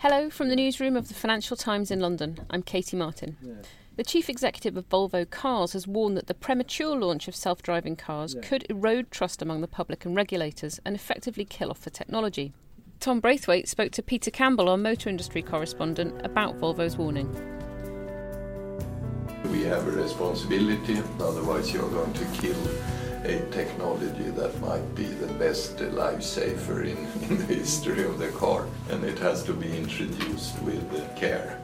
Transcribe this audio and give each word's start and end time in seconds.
Hello 0.00 0.30
from 0.30 0.48
the 0.48 0.56
newsroom 0.56 0.96
of 0.96 1.08
the 1.08 1.14
Financial 1.14 1.58
Times 1.58 1.90
in 1.90 2.00
London. 2.00 2.38
I'm 2.48 2.62
Katie 2.62 2.96
Martin. 2.96 3.36
Yeah. 3.42 3.52
The 3.96 4.02
chief 4.02 4.30
executive 4.30 4.74
of 4.78 4.88
Volvo 4.88 5.28
Cars 5.28 5.74
has 5.74 5.86
warned 5.86 6.16
that 6.16 6.26
the 6.26 6.32
premature 6.32 6.96
launch 6.96 7.28
of 7.28 7.36
self 7.36 7.60
driving 7.60 7.96
cars 7.96 8.34
yeah. 8.34 8.40
could 8.40 8.64
erode 8.70 9.10
trust 9.10 9.42
among 9.42 9.60
the 9.60 9.68
public 9.68 10.06
and 10.06 10.16
regulators 10.16 10.80
and 10.86 10.94
effectively 10.94 11.44
kill 11.44 11.68
off 11.68 11.82
the 11.82 11.90
technology. 11.90 12.54
Tom 12.98 13.20
Braithwaite 13.20 13.68
spoke 13.68 13.92
to 13.92 14.02
Peter 14.02 14.30
Campbell, 14.30 14.70
our 14.70 14.78
motor 14.78 15.10
industry 15.10 15.42
correspondent, 15.42 16.24
about 16.24 16.58
Volvo's 16.58 16.96
warning. 16.96 17.28
We 19.52 19.64
have 19.64 19.86
a 19.86 19.90
responsibility, 19.90 21.02
otherwise, 21.20 21.74
you're 21.74 21.90
going 21.90 22.14
to 22.14 22.24
kill 22.40 22.56
a 23.24 23.40
technology 23.50 24.30
that 24.30 24.58
might 24.60 24.94
be 24.94 25.04
the 25.04 25.26
best 25.34 25.76
lifesaver 25.76 26.82
in, 26.82 26.96
in 27.28 27.36
the 27.46 27.54
history 27.54 28.02
of 28.04 28.18
the 28.18 28.28
car, 28.28 28.66
and 28.90 29.04
it 29.04 29.18
has 29.18 29.42
to 29.44 29.52
be 29.52 29.76
introduced 29.76 30.60
with 30.62 31.16
care. 31.16 31.60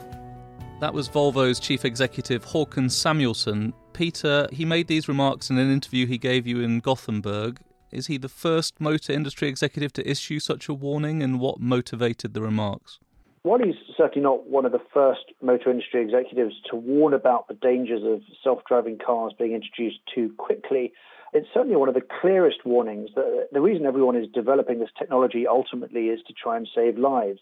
That 0.81 0.93
was 0.93 1.09
Volvo's 1.09 1.59
chief 1.59 1.87
executive 1.87 2.45
Håkan 2.45 2.91
Samuelsson. 2.91 3.73
Peter, 3.95 4.47
he 4.53 4.67
made 4.67 4.89
these 4.89 5.09
remarks 5.09 5.49
in 5.49 5.57
an 5.57 5.73
interview 5.73 6.07
he 6.07 6.19
gave 6.19 6.47
you 6.47 6.61
in 6.61 6.81
Gothenburg. 6.81 7.61
Is 7.91 8.09
he 8.09 8.19
the 8.19 8.29
first 8.29 8.79
motor 8.79 9.13
industry 9.13 9.49
executive 9.49 9.93
to 9.95 10.09
issue 10.09 10.39
such 10.39 10.69
a 10.69 10.75
warning, 10.75 11.23
and 11.23 11.41
what 11.41 11.61
motivated 11.61 12.35
the 12.35 12.43
remarks? 12.43 12.99
While 13.43 13.61
he's 13.61 13.77
certainly 13.97 14.23
not 14.23 14.51
one 14.51 14.67
of 14.67 14.73
the 14.73 14.83
first 14.93 15.33
motor 15.41 15.71
industry 15.71 16.03
executives 16.03 16.57
to 16.71 16.77
warn 16.77 17.15
about 17.15 17.49
the 17.49 17.55
dangers 17.55 18.03
of 18.05 18.21
self 18.45 18.59
driving 18.69 18.99
cars 18.99 19.33
being 19.39 19.53
introduced 19.53 20.01
too 20.15 20.35
quickly, 20.37 20.93
it's 21.33 21.49
certainly 21.53 21.77
one 21.77 21.89
of 21.89 21.95
the 21.95 22.03
clearest 22.21 22.65
warnings. 22.65 23.11
that 23.15 23.49
the 23.53 23.61
reason 23.61 23.87
everyone 23.87 24.17
is 24.17 24.29
developing 24.33 24.79
this 24.79 24.91
technology 24.99 25.47
ultimately 25.47 26.07
is 26.07 26.21
to 26.27 26.33
try 26.33 26.57
and 26.57 26.69
save 26.75 26.99
lives. 26.99 27.41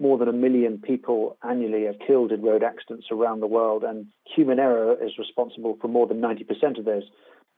More 0.00 0.18
than 0.18 0.28
a 0.28 0.32
million 0.32 0.78
people 0.78 1.36
annually 1.42 1.86
are 1.86 1.94
killed 1.94 2.32
in 2.32 2.42
road 2.42 2.62
accidents 2.62 3.06
around 3.10 3.40
the 3.40 3.46
world, 3.46 3.84
and 3.84 4.06
human 4.24 4.58
error 4.58 4.96
is 5.02 5.18
responsible 5.18 5.78
for 5.80 5.88
more 5.88 6.06
than 6.06 6.20
90% 6.20 6.78
of 6.78 6.84
those. 6.84 7.04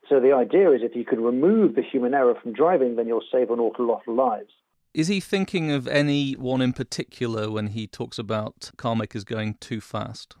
So 0.07 0.19
the 0.19 0.33
idea 0.33 0.71
is 0.71 0.81
if 0.83 0.95
you 0.95 1.03
can 1.03 1.21
remove 1.21 1.75
the 1.75 1.81
human 1.81 2.13
error 2.13 2.35
from 2.41 2.53
driving, 2.53 2.95
then 2.95 3.07
you'll 3.07 3.23
save 3.31 3.49
an 3.49 3.59
awful 3.59 3.85
lot 3.85 4.03
of 4.07 4.15
lives. 4.15 4.51
Is 4.93 5.09
he 5.09 5.19
thinking 5.19 5.71
of 5.71 5.87
any 5.87 6.33
one 6.33 6.61
in 6.61 6.73
particular 6.73 7.51
when 7.51 7.67
he 7.67 7.87
talks 7.87 8.17
about 8.17 8.71
car 8.77 8.95
makers 8.95 9.23
going 9.23 9.55
too 9.59 9.81
fast? 9.81 10.35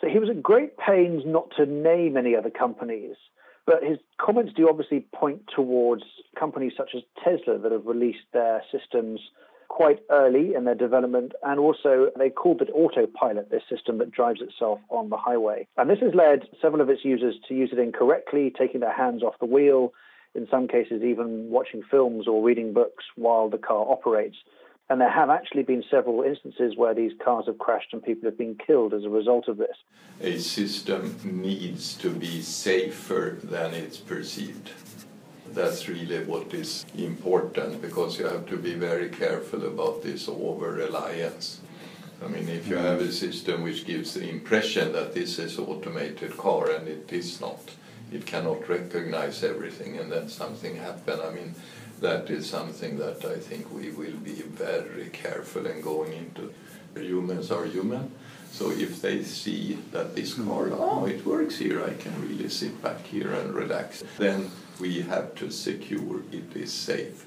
So 0.00 0.08
he 0.08 0.18
was 0.18 0.30
at 0.30 0.42
great 0.42 0.76
pains 0.78 1.22
not 1.26 1.50
to 1.56 1.66
name 1.66 2.16
any 2.16 2.36
other 2.36 2.50
companies. 2.50 3.16
But 3.66 3.82
his 3.82 3.98
comments 4.18 4.52
do 4.54 4.68
obviously 4.68 5.00
point 5.12 5.42
towards 5.54 6.04
companies 6.38 6.72
such 6.76 6.90
as 6.94 7.02
Tesla 7.22 7.58
that 7.58 7.72
have 7.72 7.86
released 7.86 8.26
their 8.32 8.62
systems 8.70 9.20
quite 9.68 10.00
early 10.10 10.54
in 10.54 10.64
their 10.64 10.76
development, 10.76 11.32
and 11.42 11.58
also 11.58 12.10
they 12.16 12.30
called 12.30 12.62
it 12.62 12.70
autopilot, 12.72 13.50
this 13.50 13.64
system 13.68 13.98
that 13.98 14.12
drives 14.12 14.40
itself 14.40 14.78
on 14.88 15.10
the 15.10 15.16
highway. 15.16 15.66
And 15.76 15.90
this 15.90 15.98
has 15.98 16.14
led 16.14 16.48
several 16.62 16.80
of 16.80 16.88
its 16.88 17.04
users 17.04 17.34
to 17.48 17.54
use 17.54 17.70
it 17.72 17.78
incorrectly, 17.78 18.52
taking 18.56 18.80
their 18.80 18.96
hands 18.96 19.24
off 19.24 19.34
the 19.40 19.46
wheel, 19.46 19.92
in 20.36 20.46
some 20.50 20.68
cases, 20.68 21.02
even 21.02 21.50
watching 21.50 21.82
films 21.90 22.28
or 22.28 22.42
reading 22.44 22.72
books 22.72 23.04
while 23.16 23.48
the 23.48 23.58
car 23.58 23.90
operates. 23.90 24.36
And 24.88 25.00
there 25.00 25.10
have 25.10 25.30
actually 25.30 25.64
been 25.64 25.82
several 25.90 26.22
instances 26.22 26.76
where 26.76 26.94
these 26.94 27.12
cars 27.24 27.46
have 27.46 27.58
crashed 27.58 27.92
and 27.92 28.02
people 28.02 28.28
have 28.28 28.38
been 28.38 28.56
killed 28.66 28.94
as 28.94 29.04
a 29.04 29.10
result 29.10 29.48
of 29.48 29.56
this. 29.56 29.76
A 30.20 30.38
system 30.38 31.18
needs 31.24 31.94
to 31.94 32.10
be 32.10 32.40
safer 32.40 33.38
than 33.42 33.74
it's 33.74 33.96
perceived. 33.96 34.70
That's 35.52 35.88
really 35.88 36.22
what 36.24 36.54
is 36.54 36.86
important 36.96 37.82
because 37.82 38.18
you 38.18 38.26
have 38.26 38.46
to 38.46 38.56
be 38.56 38.74
very 38.74 39.08
careful 39.08 39.66
about 39.66 40.02
this 40.02 40.28
over 40.28 40.70
reliance. 40.70 41.60
I 42.24 42.28
mean, 42.28 42.48
if 42.48 42.68
you 42.68 42.76
have 42.76 43.00
a 43.00 43.12
system 43.12 43.62
which 43.62 43.86
gives 43.86 44.14
the 44.14 44.28
impression 44.28 44.92
that 44.92 45.14
this 45.14 45.38
is 45.38 45.58
an 45.58 45.64
automated 45.64 46.36
car 46.36 46.70
and 46.70 46.86
it 46.88 47.12
is 47.12 47.40
not, 47.40 47.60
it 48.12 48.24
cannot 48.24 48.68
recognize 48.68 49.42
everything 49.42 49.98
and 49.98 50.10
then 50.10 50.28
something 50.28 50.76
happen. 50.76 51.20
I 51.20 51.30
mean, 51.30 51.54
that 52.00 52.30
is 52.30 52.48
something 52.48 52.98
that 52.98 53.24
I 53.24 53.38
think 53.38 53.72
we 53.72 53.90
will 53.90 54.18
be 54.18 54.42
very 54.42 55.08
careful 55.10 55.66
in 55.66 55.80
going 55.80 56.12
into. 56.12 56.52
Humans 56.94 57.50
are 57.50 57.66
human, 57.66 58.10
so 58.50 58.70
if 58.70 59.02
they 59.02 59.22
see 59.22 59.78
that 59.92 60.14
this 60.16 60.34
hmm. 60.34 60.48
car, 60.48 60.70
oh, 60.72 61.04
it 61.04 61.26
works 61.26 61.58
here, 61.58 61.84
I 61.84 61.92
can 61.94 62.20
really 62.22 62.48
sit 62.48 62.82
back 62.82 63.02
here 63.02 63.32
and 63.32 63.54
relax, 63.54 64.02
then 64.16 64.50
we 64.80 65.02
have 65.02 65.34
to 65.36 65.50
secure 65.50 66.22
it 66.32 66.56
is 66.56 66.72
safe. 66.72 67.26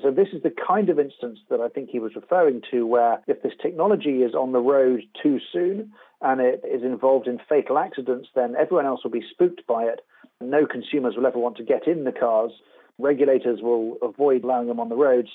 So 0.00 0.12
this 0.12 0.28
is 0.32 0.44
the 0.44 0.54
kind 0.66 0.88
of 0.88 1.00
instance 1.00 1.40
that 1.50 1.60
I 1.60 1.68
think 1.68 1.90
he 1.90 1.98
was 1.98 2.14
referring 2.14 2.62
to 2.70 2.86
where 2.86 3.20
if 3.26 3.42
this 3.42 3.54
technology 3.60 4.22
is 4.22 4.34
on 4.34 4.52
the 4.52 4.60
road 4.60 5.02
too 5.20 5.40
soon 5.52 5.92
and 6.20 6.40
it 6.40 6.62
is 6.64 6.84
involved 6.84 7.26
in 7.26 7.40
fatal 7.48 7.78
accidents, 7.78 8.28
then 8.36 8.54
everyone 8.56 8.86
else 8.86 9.02
will 9.02 9.10
be 9.10 9.24
spooked 9.28 9.66
by 9.66 9.84
it. 9.84 10.00
No 10.40 10.66
consumers 10.66 11.16
will 11.16 11.26
ever 11.26 11.38
want 11.40 11.56
to 11.56 11.64
get 11.64 11.88
in 11.88 12.04
the 12.04 12.12
cars 12.12 12.52
regulators 12.98 13.60
will 13.62 13.96
avoid 14.02 14.44
allowing 14.44 14.68
them 14.68 14.80
on 14.80 14.88
the 14.88 14.96
roads. 14.96 15.28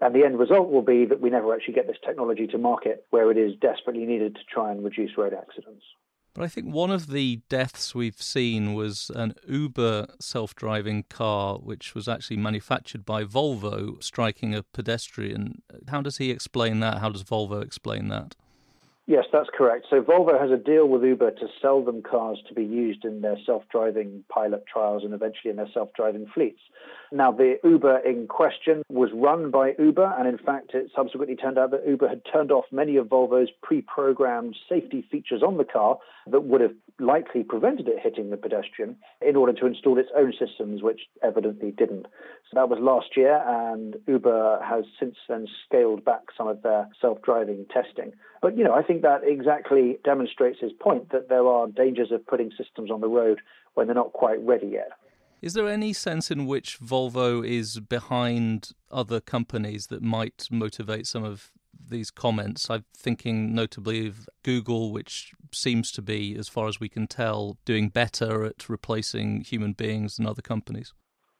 And 0.00 0.14
the 0.14 0.24
end 0.24 0.38
result 0.38 0.70
will 0.70 0.82
be 0.82 1.06
that 1.06 1.20
we 1.20 1.28
never 1.28 1.52
actually 1.52 1.74
get 1.74 1.88
this 1.88 1.96
technology 2.06 2.46
to 2.48 2.58
market 2.58 3.04
where 3.10 3.30
it 3.32 3.36
is 3.36 3.54
desperately 3.60 4.06
needed 4.06 4.36
to 4.36 4.40
try 4.52 4.70
and 4.70 4.84
reduce 4.84 5.18
road 5.18 5.34
accidents. 5.34 5.82
But 6.34 6.44
I 6.44 6.48
think 6.48 6.72
one 6.72 6.92
of 6.92 7.08
the 7.08 7.40
deaths 7.48 7.96
we've 7.96 8.22
seen 8.22 8.74
was 8.74 9.10
an 9.16 9.34
Uber 9.48 10.06
self 10.20 10.54
driving 10.54 11.02
car, 11.10 11.58
which 11.58 11.96
was 11.96 12.06
actually 12.06 12.36
manufactured 12.36 13.04
by 13.04 13.24
Volvo, 13.24 14.00
striking 14.00 14.54
a 14.54 14.62
pedestrian. 14.62 15.62
How 15.88 16.00
does 16.00 16.18
he 16.18 16.30
explain 16.30 16.78
that? 16.78 16.98
How 16.98 17.08
does 17.08 17.24
Volvo 17.24 17.60
explain 17.60 18.06
that? 18.08 18.36
Yes, 19.08 19.24
that's 19.32 19.48
correct. 19.56 19.86
So 19.88 20.02
Volvo 20.02 20.38
has 20.38 20.50
a 20.50 20.62
deal 20.62 20.86
with 20.86 21.02
Uber 21.02 21.30
to 21.30 21.46
sell 21.62 21.82
them 21.82 22.02
cars 22.02 22.42
to 22.46 22.52
be 22.52 22.62
used 22.62 23.06
in 23.06 23.22
their 23.22 23.38
self-driving 23.46 24.24
pilot 24.28 24.64
trials 24.70 25.02
and 25.02 25.14
eventually 25.14 25.48
in 25.48 25.56
their 25.56 25.70
self-driving 25.72 26.26
fleets. 26.34 26.60
Now, 27.10 27.32
the 27.32 27.58
Uber 27.64 28.00
in 28.00 28.26
question 28.26 28.82
was 28.90 29.08
run 29.14 29.50
by 29.50 29.74
Uber, 29.78 30.14
and 30.18 30.28
in 30.28 30.36
fact, 30.36 30.74
it 30.74 30.90
subsequently 30.94 31.36
turned 31.36 31.56
out 31.56 31.70
that 31.70 31.88
Uber 31.88 32.06
had 32.06 32.20
turned 32.30 32.52
off 32.52 32.66
many 32.70 32.96
of 32.96 33.06
Volvo's 33.06 33.48
pre-programmed 33.62 34.54
safety 34.68 35.02
features 35.10 35.42
on 35.42 35.56
the 35.56 35.64
car 35.64 35.96
that 36.30 36.44
would 36.44 36.60
have 36.60 36.74
likely 37.00 37.42
prevented 37.42 37.88
it 37.88 37.98
hitting 38.02 38.28
the 38.28 38.36
pedestrian 38.36 38.94
in 39.26 39.36
order 39.36 39.54
to 39.54 39.64
install 39.64 39.98
its 39.98 40.10
own 40.14 40.34
systems, 40.38 40.82
which 40.82 41.00
evidently 41.22 41.70
didn't. 41.70 42.04
So 42.50 42.56
that 42.56 42.68
was 42.68 42.78
last 42.78 43.16
year, 43.16 43.42
and 43.46 43.96
Uber 44.06 44.60
has 44.62 44.84
since 45.00 45.16
then 45.30 45.46
scaled 45.64 46.04
back 46.04 46.24
some 46.36 46.46
of 46.46 46.60
their 46.60 46.88
self-driving 47.00 47.66
testing. 47.72 48.12
But, 48.42 48.56
you 48.56 48.64
know, 48.64 48.74
I 48.74 48.82
think 48.82 48.97
that 48.98 49.20
exactly 49.24 49.98
demonstrates 50.04 50.60
his 50.60 50.72
point 50.72 51.10
that 51.10 51.28
there 51.28 51.46
are 51.46 51.66
dangers 51.66 52.12
of 52.12 52.26
putting 52.26 52.50
systems 52.56 52.90
on 52.90 53.00
the 53.00 53.08
road 53.08 53.40
when 53.74 53.86
they're 53.86 53.94
not 53.94 54.12
quite 54.12 54.40
ready 54.44 54.68
yet. 54.68 54.90
Is 55.40 55.54
there 55.54 55.68
any 55.68 55.92
sense 55.92 56.30
in 56.30 56.46
which 56.46 56.80
Volvo 56.80 57.46
is 57.46 57.78
behind 57.78 58.72
other 58.90 59.20
companies 59.20 59.86
that 59.86 60.02
might 60.02 60.48
motivate 60.50 61.06
some 61.06 61.22
of 61.22 61.52
these 61.88 62.10
comments? 62.10 62.68
I'm 62.68 62.84
thinking 62.96 63.54
notably 63.54 64.08
of 64.08 64.28
Google, 64.42 64.90
which 64.90 65.32
seems 65.52 65.92
to 65.92 66.02
be, 66.02 66.36
as 66.36 66.48
far 66.48 66.66
as 66.66 66.80
we 66.80 66.88
can 66.88 67.06
tell, 67.06 67.56
doing 67.64 67.88
better 67.88 68.44
at 68.44 68.68
replacing 68.68 69.42
human 69.42 69.74
beings 69.74 70.16
than 70.16 70.26
other 70.26 70.42
companies. 70.42 70.92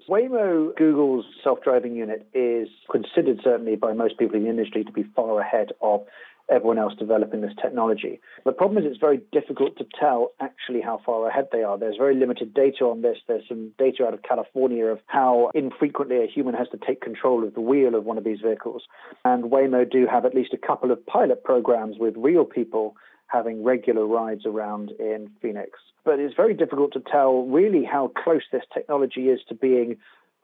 Waymo, 0.08 0.74
Google's 0.76 1.26
self 1.44 1.60
driving 1.62 1.94
unit, 1.94 2.26
is 2.32 2.68
considered 2.90 3.40
certainly 3.44 3.76
by 3.76 3.92
most 3.92 4.16
people 4.16 4.36
in 4.36 4.44
the 4.44 4.50
industry 4.50 4.84
to 4.84 4.92
be 4.92 5.04
far 5.14 5.40
ahead 5.40 5.72
of 5.82 6.06
everyone 6.50 6.78
else 6.78 6.94
developing 6.98 7.40
this 7.40 7.52
technology. 7.60 8.20
The 8.44 8.52
problem 8.52 8.78
is 8.82 8.90
it's 8.90 9.00
very 9.00 9.20
difficult 9.32 9.76
to 9.78 9.86
tell 9.98 10.32
actually 10.40 10.80
how 10.80 11.00
far 11.04 11.28
ahead 11.28 11.48
they 11.52 11.62
are. 11.62 11.78
There's 11.78 11.96
very 11.96 12.14
limited 12.14 12.54
data 12.54 12.84
on 12.84 13.02
this. 13.02 13.18
There's 13.26 13.46
some 13.48 13.72
data 13.78 14.06
out 14.06 14.14
of 14.14 14.22
California 14.22 14.86
of 14.86 15.00
how 15.06 15.50
infrequently 15.54 16.22
a 16.22 16.26
human 16.26 16.54
has 16.54 16.68
to 16.68 16.78
take 16.78 17.00
control 17.00 17.44
of 17.44 17.54
the 17.54 17.60
wheel 17.60 17.94
of 17.94 18.04
one 18.04 18.18
of 18.18 18.24
these 18.24 18.40
vehicles. 18.40 18.84
And 19.24 19.44
Waymo 19.44 19.90
do 19.90 20.06
have 20.06 20.24
at 20.24 20.34
least 20.34 20.54
a 20.54 20.66
couple 20.66 20.90
of 20.90 21.04
pilot 21.06 21.44
programs 21.44 21.96
with 21.98 22.14
real 22.16 22.44
people 22.44 22.96
having 23.26 23.62
regular 23.62 24.06
rides 24.06 24.46
around 24.46 24.90
in 24.98 25.30
Phoenix. 25.40 25.78
But 26.04 26.18
it's 26.18 26.34
very 26.34 26.54
difficult 26.54 26.94
to 26.94 27.00
tell 27.00 27.42
really 27.42 27.84
how 27.84 28.10
close 28.24 28.42
this 28.50 28.62
technology 28.72 29.28
is 29.28 29.40
to 29.48 29.54
being 29.54 29.96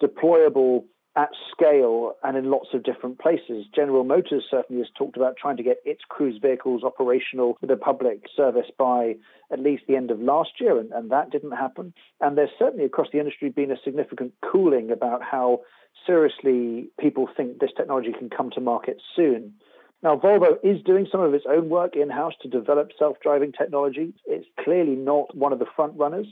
deployable 0.03 0.85
at 1.17 1.31
scale 1.53 2.17
and 2.25 2.37
in 2.37 2.51
lots 2.51 2.69
of 2.75 2.83
different 2.83 3.21
places. 3.21 3.67
General 3.75 4.03
Motors 4.03 4.45
certainly 4.51 4.83
has 4.83 4.91
talked 4.99 5.17
about 5.17 5.37
trying 5.37 5.57
to 5.57 5.63
get 5.63 5.79
its 5.85 6.03
cruise 6.09 6.39
vehicles 6.43 6.83
operational 6.83 7.57
with 7.61 7.71
a 7.71 7.77
public 7.77 8.25
service 8.37 8.67
by 8.77 9.15
at 9.53 9.61
least 9.61 9.85
the 9.87 9.95
end 9.95 10.11
of 10.11 10.21
last 10.21 10.51
year, 10.61 10.79
and, 10.79 10.91
and 10.93 11.11
that 11.11 11.31
didn't 11.31 11.53
happen. 11.53 11.95
And 12.21 12.37
there's 12.37 12.51
certainly 12.59 12.85
across 12.85 13.09
the 13.13 13.21
industry 13.21 13.49
been 13.49 13.71
a 13.71 13.77
significant 13.85 14.33
cooling 14.43 14.91
about 14.91 15.23
how 15.23 15.61
seriously 16.05 16.89
people 16.99 17.29
think 17.37 17.61
this 17.61 17.71
technology 17.77 18.13
can 18.13 18.29
come 18.29 18.51
to 18.51 18.61
market 18.61 19.01
soon. 19.15 19.55
Now, 20.03 20.17
Volvo 20.17 20.59
is 20.63 20.83
doing 20.83 21.07
some 21.11 21.21
of 21.21 21.33
its 21.33 21.47
own 21.49 21.69
work 21.69 21.97
in 21.97 22.11
house 22.11 22.35
to 22.43 22.49
develop 22.49 22.91
self 22.99 23.17
driving 23.23 23.53
technology. 23.53 24.13
It's 24.27 24.47
clearly 24.63 24.97
not 24.97 25.35
one 25.35 25.53
of 25.53 25.61
the 25.61 25.67
front 25.77 25.97
runners 25.97 26.27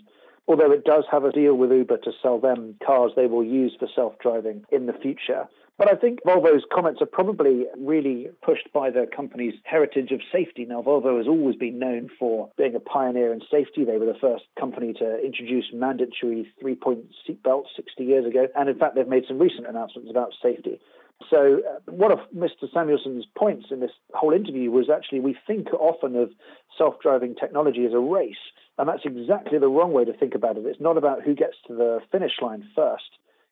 although 0.48 0.72
it 0.72 0.84
does 0.84 1.04
have 1.10 1.24
a 1.24 1.32
deal 1.32 1.54
with 1.54 1.72
Uber 1.72 1.98
to 1.98 2.12
sell 2.22 2.38
them 2.38 2.76
cars 2.84 3.12
they 3.16 3.26
will 3.26 3.44
use 3.44 3.74
for 3.78 3.88
self 3.94 4.18
driving 4.18 4.64
in 4.70 4.86
the 4.86 4.92
future. 4.92 5.48
But 5.78 5.90
I 5.90 5.96
think 5.96 6.20
Volvo's 6.24 6.64
comments 6.72 7.00
are 7.00 7.06
probably 7.06 7.64
really 7.78 8.28
pushed 8.42 8.72
by 8.72 8.90
the 8.90 9.06
company's 9.14 9.54
heritage 9.64 10.12
of 10.12 10.20
safety. 10.30 10.64
Now, 10.64 10.82
Volvo 10.82 11.16
has 11.16 11.26
always 11.26 11.56
been 11.56 11.78
known 11.78 12.08
for 12.18 12.50
being 12.58 12.74
a 12.74 12.80
pioneer 12.80 13.32
in 13.32 13.40
safety. 13.50 13.84
They 13.84 13.96
were 13.96 14.06
the 14.06 14.18
first 14.20 14.44
company 14.60 14.92
to 14.94 15.18
introduce 15.24 15.72
mandatory 15.72 16.46
three 16.60 16.74
point 16.74 17.06
seatbelts 17.26 17.74
60 17.74 18.04
years 18.04 18.26
ago. 18.26 18.46
And 18.54 18.68
in 18.68 18.78
fact, 18.78 18.94
they've 18.94 19.08
made 19.08 19.24
some 19.26 19.38
recent 19.38 19.66
announcements 19.66 20.10
about 20.10 20.34
safety. 20.42 20.78
So, 21.30 21.60
uh, 21.68 21.92
one 21.92 22.12
of 22.12 22.18
Mr. 22.34 22.72
Samuelsson's 22.72 23.26
points 23.36 23.66
in 23.70 23.80
this 23.80 23.90
whole 24.14 24.32
interview 24.32 24.70
was 24.70 24.88
actually 24.90 25.20
we 25.20 25.36
think 25.46 25.72
often 25.74 26.16
of 26.16 26.30
self 26.76 26.94
driving 27.00 27.34
technology 27.34 27.84
as 27.86 27.92
a 27.92 27.98
race. 27.98 28.36
And 28.78 28.88
that's 28.88 29.04
exactly 29.04 29.58
the 29.58 29.68
wrong 29.68 29.92
way 29.92 30.04
to 30.04 30.12
think 30.12 30.34
about 30.34 30.56
it. 30.56 30.64
It's 30.64 30.80
not 30.80 30.96
about 30.96 31.22
who 31.22 31.34
gets 31.34 31.56
to 31.66 31.74
the 31.74 32.00
finish 32.10 32.32
line 32.40 32.64
first. 32.74 33.04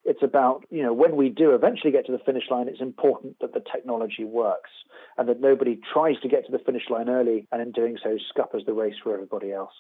It's 0.04 0.22
about, 0.22 0.64
you 0.70 0.82
know, 0.82 0.94
when 0.94 1.14
we 1.14 1.28
do 1.28 1.54
eventually 1.54 1.92
get 1.92 2.06
to 2.06 2.12
the 2.12 2.18
finish 2.18 2.44
line, 2.50 2.68
it's 2.68 2.80
important 2.80 3.36
that 3.40 3.52
the 3.52 3.60
technology 3.60 4.24
works 4.24 4.70
and 5.18 5.28
that 5.28 5.40
nobody 5.40 5.78
tries 5.92 6.18
to 6.22 6.28
get 6.28 6.46
to 6.46 6.52
the 6.52 6.58
finish 6.58 6.84
line 6.88 7.10
early 7.10 7.46
and 7.52 7.60
in 7.60 7.70
doing 7.70 7.98
so 8.02 8.16
scuppers 8.30 8.64
the 8.64 8.72
race 8.72 8.94
for 9.02 9.12
everybody 9.12 9.52
else. 9.52 9.74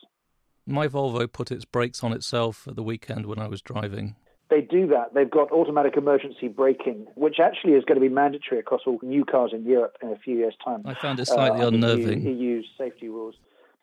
My 0.66 0.88
Volvo 0.88 1.30
put 1.32 1.50
its 1.50 1.64
brakes 1.64 2.04
on 2.04 2.12
itself 2.12 2.68
at 2.68 2.76
the 2.76 2.82
weekend 2.82 3.24
when 3.24 3.38
I 3.38 3.48
was 3.48 3.62
driving. 3.62 4.14
They 4.50 4.60
do 4.60 4.86
that. 4.88 5.14
They've 5.14 5.30
got 5.30 5.52
automatic 5.52 5.96
emergency 5.96 6.48
braking, 6.48 7.06
which 7.14 7.38
actually 7.38 7.74
is 7.74 7.84
going 7.84 8.00
to 8.00 8.06
be 8.06 8.12
mandatory 8.12 8.58
across 8.58 8.82
all 8.86 8.98
new 9.02 9.24
cars 9.24 9.52
in 9.54 9.64
Europe 9.64 9.96
in 10.02 10.08
a 10.08 10.16
few 10.16 10.36
years' 10.36 10.56
time. 10.62 10.82
I 10.84 10.94
found 10.94 11.20
it 11.20 11.26
slightly 11.26 11.60
uh, 11.60 11.68
unnerving. 11.68 12.22
EU, 12.22 12.30
EU 12.30 12.62
safety 12.76 13.08
rules. 13.08 13.36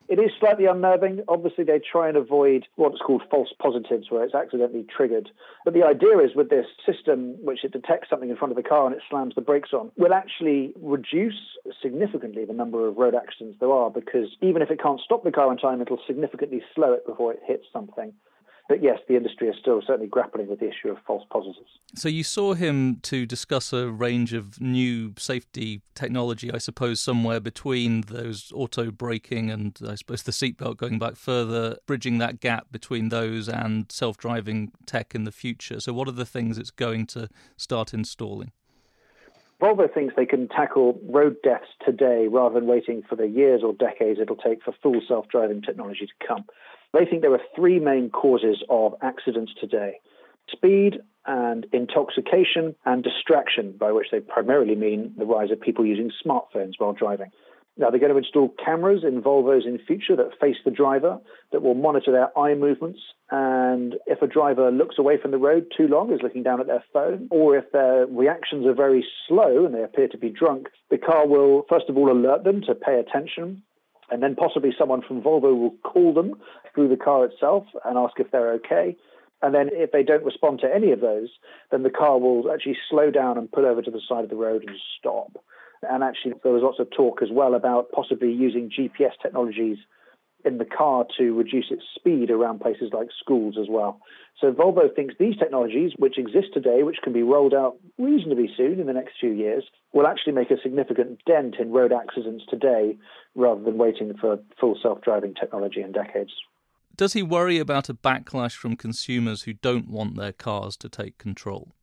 It 0.10 0.20
is 0.20 0.32
slightly 0.40 0.66
unnerving. 0.66 1.22
Obviously, 1.28 1.66
they 1.66 1.80
try 1.80 2.08
and 2.08 2.16
avoid 2.16 2.66
what's 2.76 3.00
called 3.00 3.24
false 3.30 3.50
positives, 3.62 4.10
where 4.10 4.24
it's 4.24 4.34
accidentally 4.34 4.86
triggered. 4.96 5.30
But 5.66 5.74
the 5.74 5.84
idea 5.84 6.20
is 6.20 6.34
with 6.34 6.50
this 6.50 6.66
system, 6.86 7.36
which 7.44 7.66
it 7.66 7.74
detects 7.74 8.10
something 8.10 8.30
in 8.30 8.38
front 8.38 8.54
of 8.54 8.56
the 8.56 8.64
car 8.64 8.88
and 8.88 8.96
it 8.96 9.02
slams 9.10 9.36
the 9.36 9.42
brakes 9.42 9.74
on, 9.74 9.92
will 9.98 10.14
actually 10.14 10.74
reduce 10.82 11.58
significantly 11.82 12.46
the 12.46 12.54
number 12.54 12.88
of 12.88 12.96
road 12.96 13.16
accidents 13.16 13.58
there 13.60 13.72
are 13.72 13.90
because 13.90 14.30
even 14.42 14.62
if 14.62 14.72
it 14.72 14.82
can't 14.82 15.02
stop 15.02 15.26
the 15.26 15.32
car 15.32 15.52
in 15.52 15.58
time, 15.58 15.82
it'll 15.82 16.00
significantly 16.08 16.62
slow 16.74 16.94
it 16.94 17.06
before 17.06 17.34
it 17.34 17.42
hits 17.46 17.66
something. 17.74 18.14
But 18.68 18.84
yes, 18.84 19.00
the 19.08 19.16
industry 19.16 19.48
is 19.48 19.56
still 19.60 19.82
certainly 19.86 20.08
grappling 20.08 20.48
with 20.48 20.60
the 20.60 20.68
issue 20.68 20.90
of 20.90 20.98
false 21.08 21.24
positives. 21.30 21.70
So 21.96 22.10
you 22.10 22.24
saw 22.24 22.54
him 22.54 22.98
to 23.04 23.26
discuss 23.26 23.72
a 23.72 23.90
range 23.90 24.34
of 24.34 24.60
new 24.60 25.14
safety 25.18 25.82
technology, 25.96 26.52
I 26.52 26.58
suppose, 26.58 27.00
somewhere 27.00 27.40
between 27.40 28.02
those 28.02 28.52
auto 28.54 28.92
braking 28.92 29.50
and 29.50 29.80
I 29.88 29.96
suppose 29.96 30.24
the 30.24 30.34
seatbelt 30.34 30.76
going 30.78 31.00
back 31.00 31.16
further, 31.16 31.78
bridging 31.86 32.18
that 32.18 32.42
gap 32.42 32.68
between 32.72 33.08
those 33.08 33.48
and 33.48 33.90
self 33.90 34.18
driving 34.18 34.74
tech 34.86 35.16
in 35.16 35.24
the 35.24 35.32
future. 35.32 35.80
So, 35.80 35.94
what 35.94 36.10
are 36.10 36.14
the 36.14 36.26
things 36.26 36.58
it's 36.58 36.72
going 36.72 37.08
to 37.08 37.30
start 37.56 37.94
installing? 37.94 38.52
Volvo 39.62 39.92
thinks 39.92 40.14
they 40.16 40.26
can 40.26 40.48
tackle 40.50 41.00
road 41.10 41.38
deaths 41.42 41.70
today 41.84 42.28
rather 42.30 42.54
than 42.54 42.68
waiting 42.68 43.02
for 43.02 43.16
the 43.16 43.28
years 43.28 43.62
or 43.64 43.74
decades 43.74 44.20
it'll 44.20 44.36
take 44.36 44.62
for 44.62 44.74
full 44.84 45.02
self 45.08 45.28
driving 45.30 45.62
technology 45.62 46.06
to 46.06 46.28
come. 46.28 46.46
They 46.98 47.06
think 47.06 47.22
there 47.22 47.34
are 47.34 47.42
three 47.56 47.80
main 47.80 48.10
causes 48.10 48.64
of 48.70 48.96
accidents 49.04 49.52
today 49.60 50.00
speed 50.50 51.00
and 51.26 51.68
intoxication 51.74 52.74
and 52.86 53.04
distraction, 53.04 53.76
by 53.78 53.92
which 53.92 54.08
they 54.12 54.22
primarily 54.22 54.76
mean 54.76 55.14
the 55.18 55.26
rise 55.26 55.52
of 55.52 55.60
people 55.60 55.86
using 55.86 56.10
smartphones 56.26 56.74
while 56.78 56.94
driving. 56.94 57.32
Now, 57.76 57.92
they're 57.92 58.00
going 58.00 58.14
to 58.14 58.18
install 58.18 58.56
cameras 58.64 59.04
in 59.04 59.22
Volvos 59.22 59.68
in 59.68 59.78
future 59.86 60.16
that 60.16 60.40
face 60.42 60.56
the 60.66 60.72
driver, 60.72 61.20
that 61.52 61.62
will 61.62 61.76
monitor 61.76 62.12
their 62.12 62.36
eye 62.40 62.56
movements. 62.56 63.00
And 63.30 63.96
if 64.08 64.22
a 64.24 64.28
driver 64.28 64.72
looks 64.72 64.98
away 64.98 65.18
from 65.22 65.32
the 65.32 65.38
road 65.38 65.68
too 65.76 65.88
long, 65.88 66.12
is 66.12 66.22
looking 66.24 66.42
down 66.42 66.62
at 66.62 66.68
their 66.68 66.84
phone, 66.92 67.28
or 67.30 67.58
if 67.58 67.72
their 67.74 68.08
reactions 68.08 68.66
are 68.66 68.74
very 68.74 69.06
slow 69.28 69.66
and 69.66 69.76
they 69.76 69.84
appear 69.84 70.08
to 70.08 70.18
be 70.18 70.30
drunk, 70.30 70.70
the 70.90 70.98
car 70.98 71.28
will, 71.28 71.66
first 71.70 71.90
of 71.90 71.98
all, 71.98 72.10
alert 72.10 72.46
them 72.46 72.62
to 72.62 72.74
pay 72.74 73.00
attention 73.00 73.62
and 74.10 74.24
then 74.24 74.36
possibly 74.36 74.72
someone 74.78 75.02
from 75.02 75.22
Volvo 75.22 75.58
will 75.58 75.76
call 75.84 76.14
them 76.14 76.36
through 76.74 76.90
the 76.90 76.98
car 76.98 77.26
itself 77.26 77.66
and 77.86 77.98
ask 77.98 78.20
if 78.20 78.32
they're 78.32 78.54
okay. 78.54 78.96
And 79.42 79.54
then 79.54 79.70
if 79.72 79.92
they 79.92 80.04
don't 80.04 80.24
respond 80.24 80.60
to 80.62 80.74
any 80.74 80.92
of 80.92 81.02
those, 81.02 81.30
then 81.72 81.84
the 81.84 81.90
car 81.90 82.18
will 82.18 82.52
actually 82.52 82.78
slow 82.90 83.12
down 83.12 83.38
and 83.38 83.52
pull 83.52 83.66
over 83.66 83.82
to 83.82 83.92
the 83.92 84.02
side 84.08 84.24
of 84.24 84.30
the 84.30 84.36
road 84.36 84.64
and 84.66 84.76
stop. 85.00 85.38
And 85.84 86.04
actually, 86.04 86.34
there 86.44 86.54
was 86.54 86.64
lots 86.64 86.80
of 86.80 86.90
talk 86.90 87.22
as 87.22 87.30
well 87.32 87.54
about 87.54 87.92
possibly 87.92 88.32
using 88.32 88.72
GPS 88.72 89.12
technologies 89.22 89.78
in 90.46 90.58
the 90.58 90.66
car 90.66 91.06
to 91.18 91.34
reduce 91.34 91.68
its 91.72 91.84
speed 91.96 92.30
around 92.30 92.62
places 92.62 92.92
like 92.94 93.10
schools 93.20 93.56
as 93.60 93.68
well. 93.70 94.00
So 94.40 94.52
Volvo 94.52 94.94
thinks 94.96 95.16
these 95.20 95.36
technologies, 95.38 95.94
which 95.98 96.18
exist 96.18 96.48
today, 96.54 96.84
which 96.84 96.98
can 97.04 97.12
be 97.12 97.24
rolled 97.24 97.54
out 97.54 97.78
reasonably 97.98 98.50
soon 98.56 98.80
in 98.80 98.86
the 98.86 98.94
next 98.94 99.14
few 99.20 99.32
years, 99.32 99.64
will 99.94 100.06
actually 100.06 100.34
make 100.34 100.52
a 100.52 100.62
significant 100.62 101.20
dent 101.26 101.56
in 101.60 101.72
road 101.72 101.92
accidents 101.92 102.46
today 102.50 102.96
rather 103.36 103.64
than 103.64 103.78
waiting 103.78 104.14
for 104.20 104.40
full 104.60 104.78
self-driving 104.82 105.34
technology 105.34 105.82
in 105.82 105.92
decades. 105.92 106.32
Does 106.96 107.14
he 107.14 107.24
worry 107.24 107.60
about 107.60 107.90
a 107.90 107.94
backlash 107.94 108.54
from 108.54 108.76
consumers 108.76 109.44
who 109.44 109.54
don't 109.54 109.90
want 109.90 110.18
their 110.18 110.32
cars 110.32 110.78
to 110.78 110.90
take 110.90 111.18
control? 111.18 111.74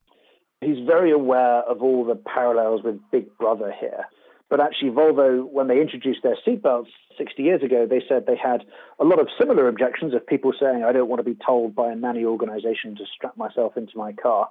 He's 0.60 0.84
very 0.86 1.12
aware 1.12 1.60
of 1.68 1.82
all 1.82 2.04
the 2.04 2.16
parallels 2.16 2.82
with 2.82 2.98
Big 3.12 3.36
Brother 3.36 3.72
here. 3.78 4.06
But 4.50 4.60
actually, 4.60 4.90
Volvo, 4.90 5.50
when 5.50 5.68
they 5.68 5.80
introduced 5.80 6.22
their 6.22 6.36
seatbelts 6.46 6.88
60 7.16 7.42
years 7.42 7.62
ago, 7.62 7.86
they 7.88 8.02
said 8.08 8.26
they 8.26 8.36
had 8.36 8.64
a 8.98 9.04
lot 9.04 9.18
of 9.18 9.28
similar 9.38 9.68
objections 9.68 10.14
of 10.14 10.26
people 10.26 10.52
saying, 10.58 10.84
I 10.84 10.92
don't 10.92 11.08
want 11.08 11.20
to 11.24 11.30
be 11.30 11.38
told 11.44 11.74
by 11.74 11.90
a 11.90 11.96
nanny 11.96 12.24
organization 12.24 12.94
to 12.96 13.04
strap 13.14 13.36
myself 13.36 13.76
into 13.76 13.96
my 13.96 14.12
car. 14.12 14.48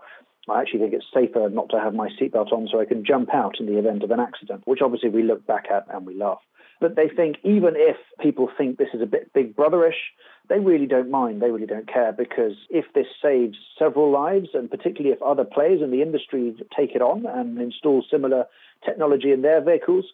I 0.49 0.61
actually 0.61 0.79
think 0.79 0.93
it's 0.93 1.05
safer 1.13 1.49
not 1.49 1.69
to 1.69 1.79
have 1.79 1.93
my 1.93 2.09
seatbelt 2.19 2.51
on 2.51 2.67
so 2.71 2.81
I 2.81 2.85
can 2.85 3.05
jump 3.05 3.33
out 3.33 3.59
in 3.59 3.65
the 3.65 3.77
event 3.77 4.03
of 4.03 4.11
an 4.11 4.19
accident, 4.19 4.63
which 4.65 4.81
obviously 4.81 5.09
we 5.09 5.23
look 5.23 5.45
back 5.45 5.65
at 5.71 5.85
and 5.93 6.05
we 6.05 6.15
laugh. 6.15 6.41
But 6.81 6.95
they 6.97 7.07
think 7.07 7.37
even 7.43 7.75
if 7.77 7.95
people 8.19 8.49
think 8.57 8.77
this 8.77 8.89
is 8.93 9.01
a 9.01 9.05
bit 9.05 9.31
big 9.31 9.55
brotherish, 9.55 10.11
they 10.49 10.59
really 10.59 10.85
don't 10.85 11.09
mind. 11.09 11.41
They 11.41 11.49
really 11.49 11.65
don't 11.65 11.87
care 11.87 12.11
because 12.11 12.53
if 12.69 12.85
this 12.93 13.07
saves 13.21 13.57
several 13.79 14.11
lives, 14.11 14.49
and 14.53 14.69
particularly 14.69 15.15
if 15.15 15.21
other 15.21 15.45
players 15.45 15.81
in 15.81 15.91
the 15.91 16.01
industry 16.01 16.53
take 16.77 16.93
it 16.93 17.01
on 17.01 17.25
and 17.25 17.57
install 17.57 18.03
similar 18.11 18.45
technology 18.85 19.31
in 19.31 19.41
their 19.41 19.61
vehicles, 19.61 20.05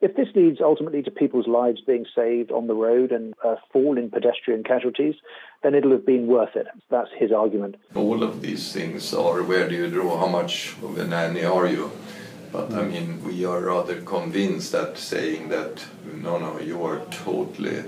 if 0.00 0.14
this 0.14 0.28
leads 0.34 0.60
ultimately 0.60 1.02
to 1.02 1.10
people's 1.10 1.46
lives 1.46 1.80
being 1.80 2.04
saved 2.14 2.52
on 2.52 2.66
the 2.66 2.74
road 2.74 3.12
and 3.12 3.34
uh, 3.44 3.50
a 3.50 3.56
fall 3.72 3.96
in 3.96 4.10
pedestrian 4.10 4.62
casualties, 4.62 5.14
then 5.62 5.74
it'll 5.74 5.92
have 5.92 6.04
been 6.04 6.26
worth 6.26 6.54
it. 6.54 6.66
That's 6.90 7.10
his 7.16 7.32
argument. 7.32 7.76
All 7.94 8.22
of 8.22 8.42
these 8.42 8.72
things 8.72 9.14
are 9.14 9.42
where 9.42 9.68
do 9.68 9.74
you 9.74 9.88
draw? 9.88 10.18
How 10.18 10.26
much 10.26 10.76
of 10.82 10.98
a 10.98 11.06
nanny 11.06 11.44
are 11.44 11.66
you? 11.66 11.90
But 12.52 12.72
I 12.72 12.84
hmm. 12.84 12.90
mean, 12.90 13.24
we 13.24 13.44
are 13.44 13.60
rather 13.60 14.02
convinced 14.02 14.72
that 14.72 14.98
saying 14.98 15.48
that 15.48 15.84
no, 16.04 16.38
no, 16.38 16.60
you 16.60 16.82
are 16.84 17.00
totally 17.10 17.84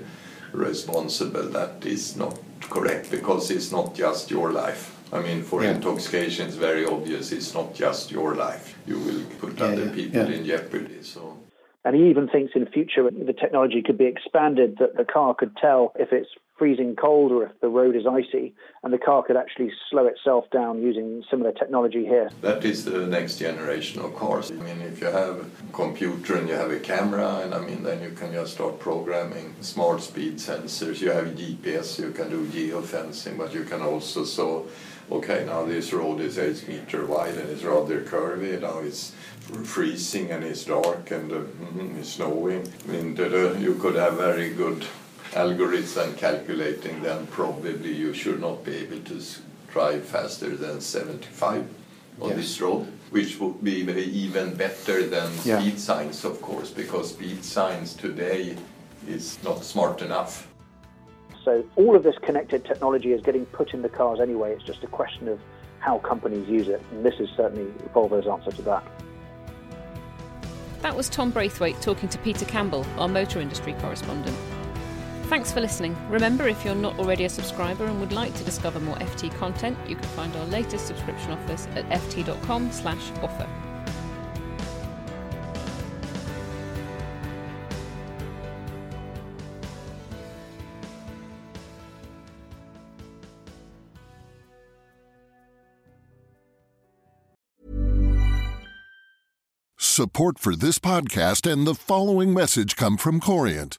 responsible, 0.53 1.43
that 1.51 1.85
is 1.85 2.17
not 2.17 2.39
correct 2.63 3.11
because 3.11 3.51
it's 3.51 3.71
not 3.71 3.95
just 3.95 4.31
your 4.31 4.51
life. 4.51 4.98
I 5.13 5.21
mean, 5.21 5.43
for 5.43 5.63
yeah. 5.63 5.71
intoxication, 5.71 6.47
it's 6.47 6.57
very 6.57 6.85
obvious 6.85 7.33
it's 7.33 7.55
not 7.55 7.75
just 7.75 8.11
your 8.11 8.35
life. 8.35 8.77
You 8.87 8.99
will 8.99 9.25
put 9.39 9.59
yeah, 9.59 9.65
other 9.65 9.87
yeah, 9.87 9.95
people 9.95 10.33
in 10.33 10.45
jeopardy. 10.45 11.03
So. 11.03 11.39
And 11.85 11.97
he 11.97 12.11
even 12.11 12.29
thinks 12.29 12.53
in 12.55 12.67
future 12.67 13.09
the 13.11 13.33
technology 13.33 13.83
could 13.83 13.97
be 13.97 14.05
expanded 14.05 14.77
that 14.79 14.97
the 14.97 15.05
car 15.05 15.35
could 15.35 15.57
tell 15.57 15.93
if 15.99 16.13
it's 16.13 16.29
freezing 16.59 16.97
cold 16.97 17.33
or 17.33 17.45
if 17.45 17.61
the 17.61 17.69
road 17.69 17.95
is 17.97 18.07
icy, 18.07 18.55
and 18.83 18.93
the 18.93 18.99
car 18.99 19.23
could 19.23 19.37
actually 19.37 19.71
slow 19.91 20.07
itself 20.07 20.45
down 20.51 20.83
using 20.83 21.25
similar 21.31 21.53
technology 21.53 22.05
here. 22.05 22.31
That 22.43 22.65
is 22.65 22.85
the 22.85 23.07
next 23.07 23.39
generation 23.39 24.03
of 24.03 24.15
cars. 24.17 24.51
I 24.51 24.55
mean, 24.55 24.81
if 24.83 25.01
you 25.01 25.07
have 25.07 25.37
a 25.41 25.73
computer 25.73 26.37
and 26.37 26.49
you 26.49 26.55
have 26.55 26.71
a 26.71 26.81
camera, 26.81 27.41
and 27.45 27.55
I 27.55 27.61
mean, 27.61 27.83
then 27.83 28.03
you 28.03 28.11
can 28.11 28.33
just 28.33 28.55
start 28.55 28.79
programming 28.79 29.55
smart 29.61 30.03
speed 30.03 30.37
sensors. 30.37 31.01
You 31.01 31.11
have 31.11 31.27
GPS, 31.29 31.99
you 31.99 32.11
can 32.11 32.31
do 32.31 32.45
geofencing, 32.47 33.39
but 33.39 33.55
you 33.55 33.65
can 33.65 33.83
also 33.83 34.25
so. 34.25 34.67
Okay, 35.11 35.47
now 35.47 35.65
this 35.65 35.91
road 35.95 36.21
is 36.21 36.39
8 36.39 36.69
meter 36.69 37.07
wide 37.07 37.35
and 37.35 37.49
it's 37.49 37.63
rather 37.63 38.03
curvy. 38.03 38.61
Now 38.61 38.81
it's 38.81 39.13
freezing 39.65 40.31
and 40.31 40.45
it's 40.45 40.67
dark 40.67 41.11
and 41.11 41.33
uh, 41.33 41.37
mm, 41.37 41.99
it's 41.99 42.11
snowing. 42.11 42.71
I 42.87 42.93
mean, 42.93 43.17
you 43.59 43.79
could 43.81 43.95
have 43.95 44.19
very 44.19 44.51
good 44.51 44.85
algorithm 45.39 46.15
calculating, 46.17 47.01
then 47.03 47.27
probably 47.29 47.95
you 47.95 48.13
should 48.13 48.41
not 48.41 48.65
be 48.65 48.75
able 48.77 49.01
to 49.01 49.23
drive 49.71 50.05
faster 50.05 50.57
than 50.57 50.81
75 50.81 51.65
on 52.21 52.31
yes. 52.31 52.37
this 52.37 52.61
road, 52.61 52.87
which 53.11 53.39
would 53.39 53.63
be 53.63 53.81
even 53.81 54.55
better 54.55 55.07
than 55.07 55.31
yeah. 55.45 55.61
speed 55.61 55.79
signs, 55.79 56.25
of 56.25 56.43
course, 56.43 56.71
because 56.71 57.11
speed 57.11 57.45
signs 57.45 57.95
today 57.95 58.57
is 59.07 59.39
not 59.45 59.63
smart 59.63 60.03
enough. 60.03 60.49
So 61.45 61.65
all 61.77 61.95
of 61.95 62.03
this 62.03 62.19
connected 62.19 62.65
technology 62.65 63.13
is 63.13 63.23
getting 63.23 63.47
put 63.47 63.73
in 63.73 63.83
the 63.83 63.89
cars 63.89 64.19
anyway. 64.21 64.53
It's 64.53 64.65
just 64.65 64.83
a 64.83 64.89
question 64.89 65.29
of 65.29 65.39
how 65.79 65.99
companies 65.99 66.49
use 66.49 66.67
it, 66.67 66.83
and 66.91 67.05
this 67.05 67.15
is 67.21 67.29
certainly 67.37 67.73
Volvo's 67.95 68.27
answer 68.27 68.51
to 68.51 68.63
that. 68.63 68.83
That 70.83 70.97
was 70.97 71.09
Tom 71.09 71.31
Braithwaite 71.31 71.81
talking 71.81 72.09
to 72.09 72.19
Peter 72.19 72.45
Campbell, 72.45 72.85
our 72.99 73.09
motor 73.09 73.41
industry 73.41 73.75
correspondent. 73.75 74.37
Thanks 75.29 75.53
for 75.53 75.61
listening. 75.61 75.95
Remember, 76.09 76.49
if 76.49 76.65
you're 76.65 76.75
not 76.75 76.99
already 76.99 77.25
a 77.25 77.29
subscriber 77.29 77.85
and 77.85 78.01
would 78.01 78.13
like 78.13 78.35
to 78.35 78.45
discover 78.45 78.81
more 78.81 78.97
FT 78.97 79.31
content, 79.39 79.79
you 79.87 79.95
can 79.95 80.05
find 80.05 80.35
our 80.35 80.47
latest 80.47 80.87
subscription 80.87 81.33
offers 81.33 81.67
at 81.77 81.87
ft.com/offer. 81.91 83.47
Support 99.77 100.39
for 100.39 100.57
this 100.57 100.79
podcast 100.79 101.51
and 101.51 101.67
the 101.67 101.75
following 101.75 102.33
message 102.33 102.77
come 102.77 102.97
from 102.97 103.21
Corient. 103.21 103.79